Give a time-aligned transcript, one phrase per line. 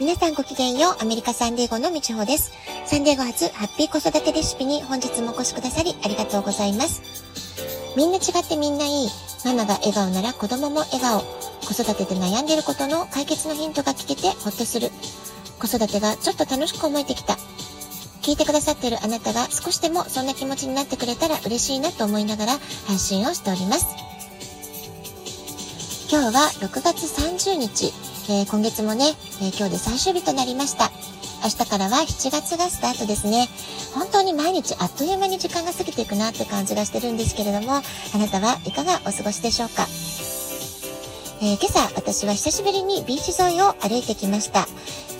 [0.00, 2.50] 皆さんごきげんよう、アメリカサンデーゴのみちほです。
[2.86, 7.02] サンデーゴ初ハッピー子育てレシピに本日もお越しくださりありがとうございます。
[7.96, 9.08] みんな違ってみんないい。
[9.44, 11.20] ママが笑顔なら子供も笑顔。
[11.20, 14.90] 子育てで悩んでいることの解決のヒントが聞けてほっとする。
[15.60, 17.34] 子育てがちょっと楽しく思えてきた。
[18.22, 22.52] 聞いてくださっているあなたが少しでもそんな気持ちになってくれたら嬉しいなと思いながら
[22.86, 23.86] 配信をしております。
[26.10, 28.11] 今日は6月30日。
[28.28, 29.06] えー、今月もね、
[29.40, 30.90] えー、今日で最終日となりました。
[31.42, 33.48] 明日からは7月がスタートですね。
[33.94, 39.86] 本当に毎日あっという間に時間が過ぎていくなって感じがしてるんですけれども、あなたはいかがお過ごしでしょうか？
[41.40, 44.68] えー、今朝私は久しぶりにビーチ沿いを歩いてきました。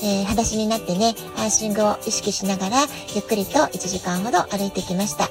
[0.00, 5.28] えー、裸足になってね、アーシングを意識しながらゆっくりと1時間ほど歩いてきました。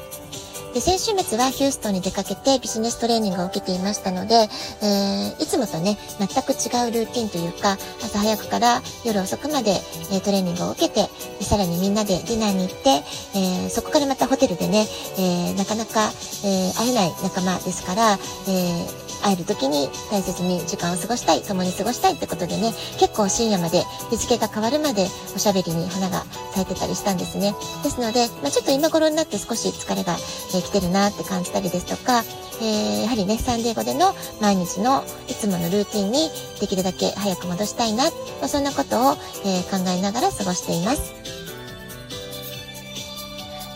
[0.74, 9.72] で、先週末はヒューストンに出かけてビジネストレーニングを受けていましたので、えー、いつもとね、全く違うルーティンというか、朝早くから夜遅くまで、
[10.12, 11.10] え、トレーニングを受けて、
[11.44, 13.04] さらにみんなでディナーに行って、
[13.36, 16.12] えー、そこからまたホテルでね、えなかなか、
[16.46, 27.54] え会えない仲間ですから、え会える時に大切に時間を過ごしたい、共に過ごしたいってことでね、結構深夜まで日付が変わるまでおしゃべりに花が咲いてたりしたんですね。
[27.84, 30.18] ですので、まあ、ちょっと今頃になって少し疲れが、
[30.56, 32.24] え来てるなって感じたりですとか、
[32.62, 38.12] えー、やはりね、サンデーゴでの毎日のいつものルーティンにできるだけ早く戻したいな、ま
[38.44, 41.22] あ、そんなことを、え、考えながら過ごしています。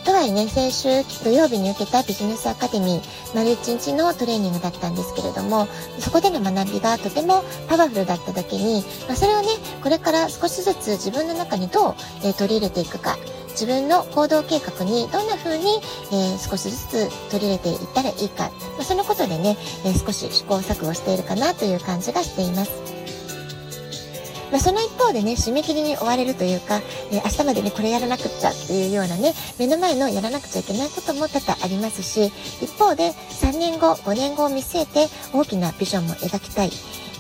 [0.06, 5.68] とはいえね、先週土曜日に受けたビジネスアカデミー、丸1日のトレーニングだったんですけれども、
[6.00, 9.48] そこでの学びがとてもパワフルだっただけに、まあ、それをね、
[9.82, 13.18] これから少しずつ自分の中にどう、えー、取り入れていくか、
[13.56, 15.80] 自分の行動計画にどんな風に、
[16.12, 22.72] え、少しずつ取り入れていったらいいか、まあ、そのことでね、え、少し試行錯誤しているかなという感じがしています。
[24.52, 36.72] まあ、その一方でね、締め切りに追われるというか、えー、明日までね、これやらなくっちゃっていうようなね、目の前のやらなくちゃいけないことも多々ありますし、一方で3年後、5年後を見据えて大きなビジョンも描きたい。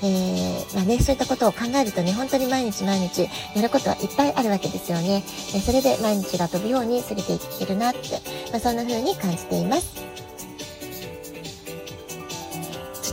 [0.03, 5.23] えー、まあね、そういったことを考えるとね、本当に毎日毎日やることはいっぱいあるわけですよね。
[5.53, 8.00] えー、それで毎日が飛ぶように過ぎていけるなって、
[8.51, 10.06] まあ、そんな風に感じています。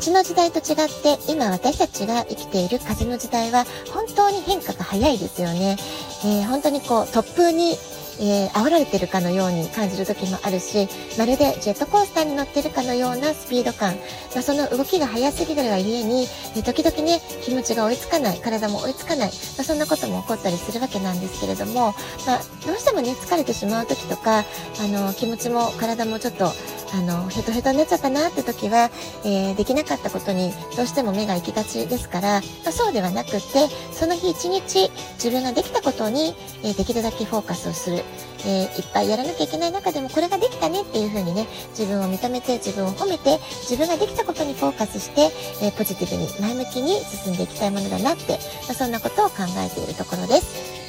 [0.02, 3.64] 土の時代と違って今私たちが生きている風の時代は
[3.94, 5.76] 本当に変化が早いですよね。
[6.24, 7.76] えー、本当にこう突風に
[8.22, 10.88] えー、煽られてるかのように感じる時もあるし、
[11.18, 13.96] まるでジェットコースターに乗ってるかのようなスピード感、
[14.32, 16.22] まあ、その動きが速すぎるがゆえに、
[16.54, 21.94] えー、時々ね、気持ちが追いつかない、体も追いつかない、まあ、そんなことも起こったりするわけなんですけれども、
[22.26, 24.44] まあ、どうしてもね、疲れてしまう時とか、あ
[24.86, 26.52] の、気持ちも体もちょっと、
[26.94, 28.90] あの、ヘトヘトになっちゃったなって時は、
[29.24, 38.04] えー、できなかったことにどうしても目が行きがちですから、まあ、そうではなくって、その日一日自分ができたことに、えー、できるだけフォーカスをする。
[38.44, 41.46] えー、いっぱいやらなきゃいけない中でもこれができたねっていう風にね、
[41.78, 45.30] 自分を認めて、自分を褒めて、自分ができたことにフォーカスして、
[45.62, 48.32] えポジティブに前向きに進んでいきたいものだなって、
[48.66, 50.81] まあ、そんなことを考えているところです。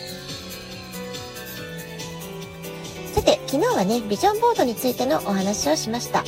[3.53, 6.23] 昨日はね、ビジョンボードについてのお話をしました。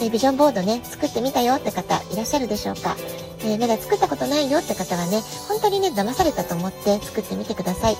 [0.00, 2.94] えビジョンボードね、作ってみたよって方いらっしゃるでしょうか
[3.40, 7.96] えー、まだ作ったことないよって方はね、本当にね、騙されたと思って作ってみてください。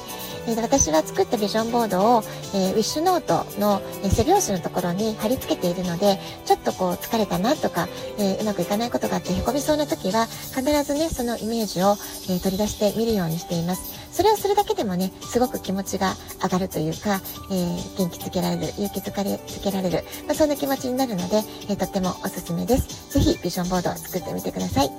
[0.47, 2.23] えー、私は作ったビジョンボードを、
[2.55, 11.97] えー、ウィッシュノートの、え背拍子のところに貼り付けているので、ちょっとこう疲れたなとか、えうまくいかないことがあって凹みそうな時は、必ずね、そのイメージを、
[12.31, 14.03] え取り出してみるようにしています。
[14.13, 23.13] それをするだけでもね、すごく気持ちが上がるというか、えー、元気づけられる、勇気づかれ、つけられる、まあ、そんな気持ちになるので、えー、とってもおすすめです。
[23.13, 24.91] ぜひ、ビジョンボードを作ってみてください。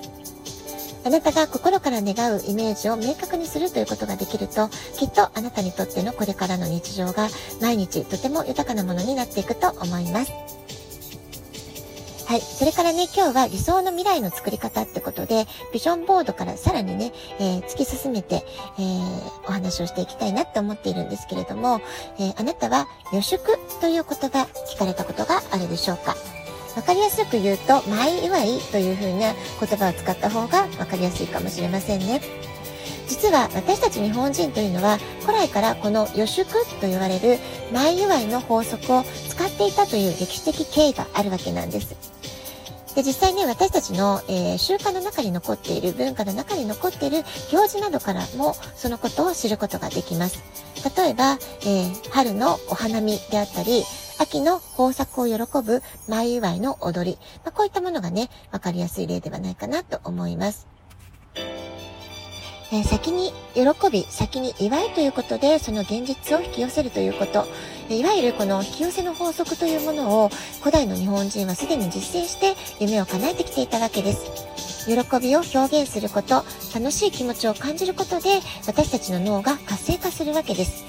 [1.06, 7.28] あなたが心から願うイメージを明確にするということができると、きっとあなたにとってのこれからの日常が
[7.62, 10.31] 毎日とても豊かなものになっていくと思います。
[12.33, 12.41] はい。
[12.41, 18.44] それからね、今日は理想の未来の作り方ってことで、ビジョンボードからさらにね、えー、突き進めて、
[18.79, 21.80] えー、お話をしていきたいなって思っているんですけれども、
[22.18, 23.39] えー、あなたは予祝
[23.81, 26.15] という言葉聞かれたことがあるでしょうか？
[26.75, 32.19] わかりやすく言うと、前祝いという風な言葉を使った方がわかりやすいかもしれませんね。
[33.07, 36.50] 実は私たち日本人というのは古来からこの予祝
[36.81, 37.38] と言われる
[37.71, 41.95] 前祝いの法則を使っていたという歴史的経緯があるわけなんです。
[42.95, 50.44] で、実際ね、私たちの、えー、習慣の中に残っている、文化の中に残っている行事などからも、そのことを知ることができます。
[50.98, 53.84] 例えば、えー、春のお花見であったり、
[54.19, 55.34] 秋の豊作を喜
[55.66, 57.18] ぶ前祝いの踊り。
[57.44, 60.72] まあ、こういったものがね、分かりやすい例ではないかなと思います。
[62.73, 63.61] えー、先に喜
[63.91, 67.45] び、先に祝いということで、その現実を引き寄せるということ。
[67.87, 70.29] いわゆるこの引き寄せの法則というものを
[70.61, 74.87] 古代の日本人はすでに実践して夢を叶えてきていたわけです。
[74.87, 76.43] 喜びを表現すること、
[76.73, 80.83] 楽しい気持ちを感じることで私たちの脳が活性化するわけです。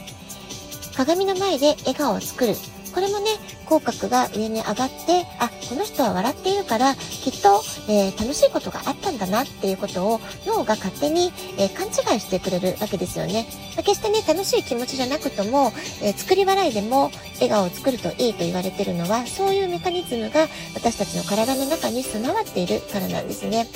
[0.97, 2.55] 鏡の前で笑顔を作る。
[2.95, 3.33] これもね、
[3.67, 13.47] 口角が上に上がって、あ、この人は笑っているから、きっと、えー、楽しいことがあったんだなっていうことを脳が勝手に、えー、勘違いしてくれるわけですよね。
[13.77, 23.67] ま、決してね、楽しい気持ちじゃなくとも、えー、作り笑いでも笑顔を作るといいと言われてるのは、そういうメカニズムが私たちの体の中に備わっているからなんですね。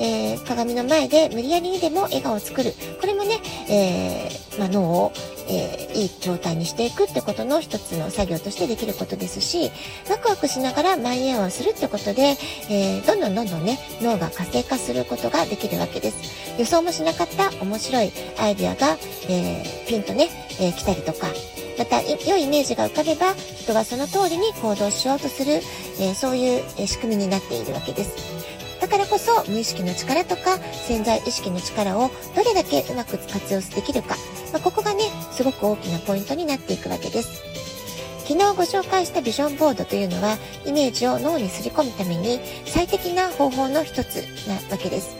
[0.00, 2.72] えー、鏡の前で無理やりにでも笑顔を作る。
[3.00, 3.06] こ、
[3.70, 5.12] えー、まあ、脳を、
[5.48, 9.70] えー、いい状態にしていくってことの一つの作業としてできることですし、
[10.10, 12.36] ワクワクしながらマイエアをするってことで、
[12.68, 16.58] えどんどんどんどんね、脳が活性化することができるわけです。
[16.58, 18.96] 予想もしなかった面白いアイデアが、
[19.28, 20.28] えピンとね、
[20.60, 21.28] え来たりとか、
[21.78, 25.60] また良いイメージが浮かべば人はその通りに行動しようとする、
[26.00, 28.59] えそういう仕組みになっているわけです。
[28.90, 34.16] だからこそ無意識の力とか潜在意識の力をどれだけうまく活用できるか、
[34.52, 37.40] まあ、ここがね、すごく大きなポイントになっていくわけです。
[38.26, 45.16] 昨日ご紹介したビジョンボードというのはイメージを脳にすり込むために最適な方法の一つなわけです。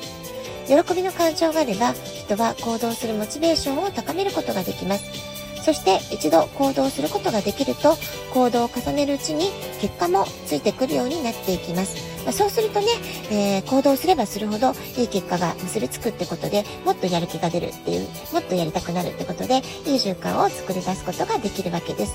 [0.67, 5.30] 喜びの感情があれば人は行動するモチベーションを高めることができます。
[5.65, 7.97] そして一度行動することができると
[8.33, 12.11] 行動を重ねるうちに結果もついてくるようになっていきます。
[12.25, 12.87] まあ、そうするとね、
[13.31, 22.15] えー、行動すればするほどいい結果が結びつくってことでもっとやる気が出るっていうもっとやりたくなるってことでいい習慣を作り出すことができるわけです。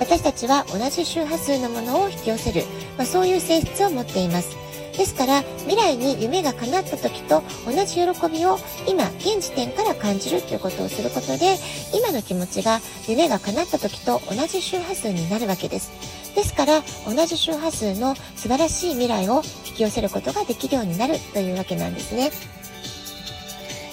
[0.00, 2.62] 私たちは同じ周波数のものを引き寄せる、
[2.96, 4.67] まあ、そういう性質を持っています。
[4.98, 8.58] ですから未来に夢が叶った時と同じ喜びを
[8.88, 11.56] 今現時点から感じるということをすることで
[11.94, 15.92] 今の気持ちが夢が叶った時と同じ周波数になるわけです。
[16.34, 22.30] ですから同じ周波数の素晴らしい未来を引き寄せることができるようになるというわけなんですね。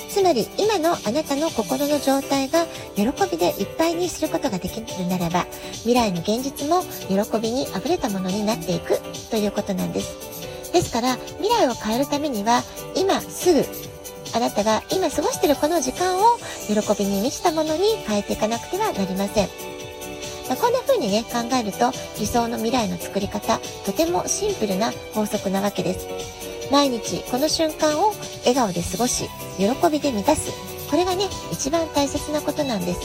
[0.09, 2.65] つまり今のあなたの心の状態が
[2.95, 5.45] 喜びでいっぱいにすることができるならば
[5.83, 8.99] 未来の現実も喜びに溢れたものになっていく
[9.29, 10.34] ということなんです。
[10.75, 12.61] ですから、未来を変えるためには、
[12.97, 13.65] 今すぐ、
[14.33, 16.37] あなたが今過ごしてるこの時間を
[16.67, 19.47] 喜びに満ちたものに変えていかなくてはなりません。
[20.49, 26.07] まあ、こんな風にね、考えると理想の未来の作り方、とてもシンプルな法則なわけです。
[26.69, 30.51] 毎日この瞬間を笑顔で過ごし、喜びで満たす。
[30.91, 32.99] これがね、一番大切なことなんです。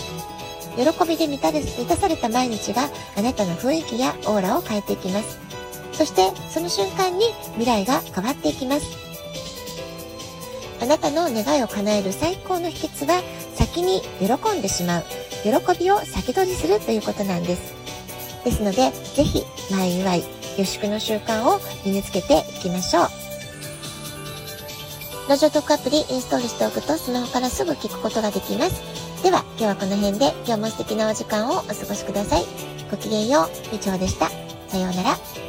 [0.77, 5.50] 喜びで満た満たされた毎日があなたの雰囲気やオーラを変えていきます。
[5.93, 7.27] そしてその瞬間に
[7.59, 8.87] 未来が変わっていきます。
[10.81, 13.23] あなたの願いを叶える最高の秘訣は
[13.55, 15.05] 先に喜んでしまう。
[15.43, 17.75] 喜びを先取りするということなんです。
[18.45, 20.25] ですので、ぜひ、前祝い、
[20.59, 23.09] 予祝の習慣を身につけていきましょう。
[25.29, 28.83] ラジオトークアプリインストールしておくとスマホからすぐ聞くことができます。
[29.23, 32.45] では、今日はこの辺で今日も素敵なお時間をお過ごしください。
[32.91, 34.31] ごきげんよう、みちょうでした。
[34.69, 35.40] さようなら。